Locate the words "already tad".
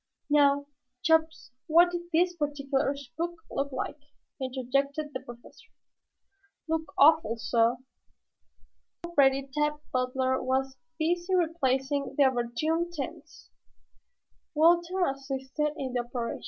9.05-9.73